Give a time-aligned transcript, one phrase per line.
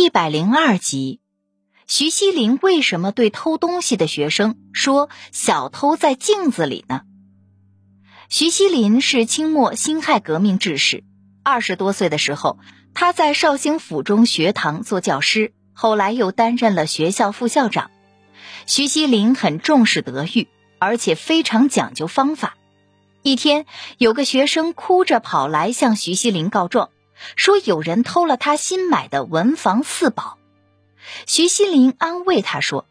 [0.00, 1.20] 一百零二集，
[1.86, 7.02] 徐锡林为什么对偷东西的学生说“小偷在镜子里”呢？
[8.30, 11.04] 徐锡林是清末辛亥革命志士，
[11.42, 12.58] 二十多岁的时候，
[12.94, 17.90] 他在绍兴府中学堂做教师，后来又担任了学校副校长。
[18.64, 20.48] 徐锡林很重视德育，
[20.78, 22.56] 而且非常讲究方法。
[23.20, 23.66] 一天，
[23.98, 26.88] 有个学生哭着跑来向徐锡林告状。
[27.36, 30.38] 说有人偷了他新买的文房四宝，
[31.26, 32.86] 徐锡林安慰他说：“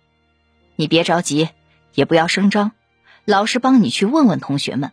[0.78, 1.50] 你别着急，
[1.94, 2.72] 也不要声张，
[3.26, 4.92] 老师帮你去问问同学们，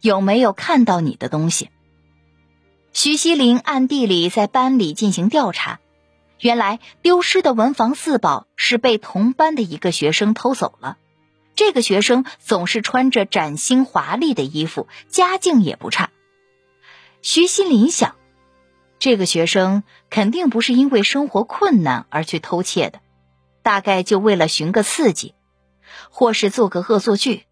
[0.00, 1.70] 有没有看到你的东西。”
[2.92, 5.78] 徐锡林暗地里在班里进行调查，
[6.40, 10.96] 原来丢失的文房四宝是被同班的一个学生偷走了。
[11.54, 16.10] 这个学生总是穿着崭新华丽的衣服，家境也不差。
[17.22, 18.16] 徐锡林想。
[18.98, 23.00] 这个学生肯定不是因为生活困难而去偷窃的，
[23.62, 25.34] 大概就为了寻个刺激，
[26.10, 27.44] 或是做个恶作剧，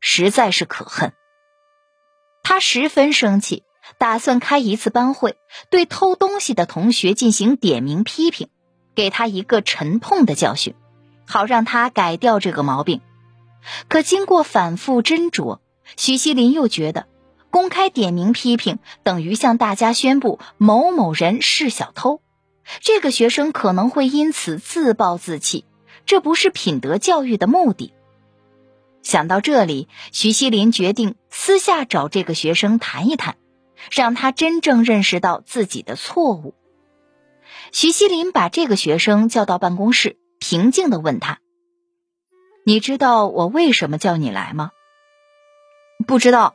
[0.00, 1.12] 实在是可恨。
[2.44, 3.64] 他十分生气，
[3.98, 5.36] 打算开一次班会，
[5.70, 8.48] 对偷东西的同学进行点名批评，
[8.94, 10.74] 给他一个沉痛的教训，
[11.26, 13.00] 好让他改掉这个毛病。
[13.88, 15.58] 可经过反复斟酌，
[15.96, 17.06] 许锡林又觉得。
[17.52, 22.22] 公开点名批评，等于向大家宣布某某人是小偷，
[22.80, 25.66] 这个学生可能会因此自暴自弃，
[26.06, 27.92] 这不是品德教育的目的。
[29.02, 33.36] 想到这里，徐锡林决定私下找这个学生谈一谈，
[33.90, 36.54] 让他真正认识到自己的错误。
[37.70, 41.40] 徐锡林把这个学生叫到办公室，平静的问他
[42.64, 44.70] ：“你知道我为什么叫你来吗
[46.08, 46.54] ？”“不知道。”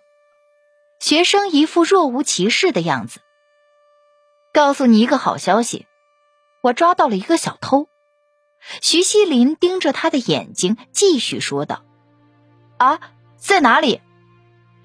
[0.99, 3.19] 学生一副若无其事的样子。
[4.53, 5.85] 告诉你一个好消息，
[6.61, 7.87] 我抓到了一个小偷。
[8.81, 11.83] 徐锡林盯着他的眼睛，继续说道
[12.77, 12.99] ：“啊，
[13.37, 14.01] 在哪里？”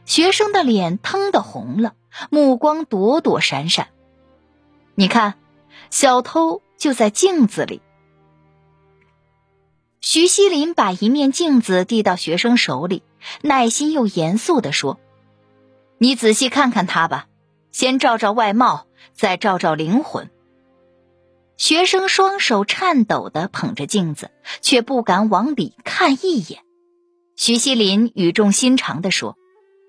[0.04, 1.94] 学生的脸腾的红了，
[2.28, 3.88] 目光躲躲闪闪。
[4.94, 5.38] 你看，
[5.90, 7.80] 小偷就在镜子里。
[10.02, 13.02] 徐锡林把一面镜子递到学生手里，
[13.40, 14.98] 耐心又严肃的说。
[16.02, 17.26] 你仔细看看他吧，
[17.70, 20.30] 先照照外貌，再照照灵魂。
[21.56, 26.62] 学生双手颤抖的捧着镜子，却不敢往里看一眼。
[27.36, 29.36] 徐锡林语重心长的说：“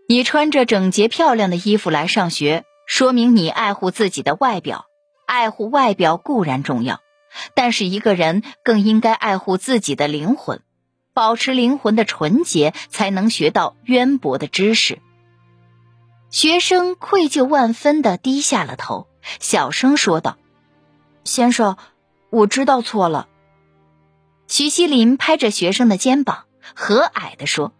[0.07, 4.85] 你穿着整洁漂亮的衣服来上学，说明你爱护自己的外表。
[5.25, 6.99] 爱护外表固然重要，
[7.55, 10.61] 但是一个人更应该爱护自己的灵魂，
[11.15, 14.99] 保持灵魂的纯洁，才能学到渊博的知识。”
[16.33, 19.07] 学生愧疚万分的低下了头，
[19.39, 20.39] 小声说道
[21.23, 21.77] ：“先生，
[22.31, 23.27] 我知道错了。”
[24.49, 26.45] 徐锡林拍着学生的肩膀，
[26.75, 27.71] 和蔼的说：“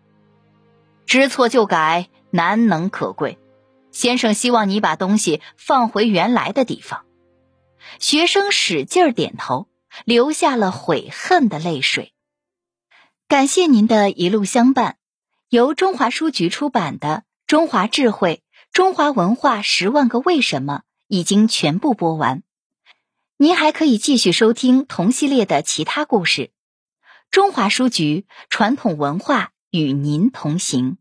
[1.08, 3.40] 知错就改，难能可贵。
[3.91, 7.06] 先生希望你把东西放回原来的地方。”
[7.97, 9.68] 学生使劲点头，
[10.06, 12.14] 流下了悔恨的泪水。
[13.28, 14.97] 感谢您的一路相伴，
[15.50, 17.24] 由中华书局出版的。
[17.46, 18.41] 中华智慧，
[18.73, 22.41] 中华文化十万个为什么已经全部播完，
[23.38, 26.50] 您还可以继续收听同系列的其他故事。
[27.29, 30.97] 中华书局传统文化与您同行。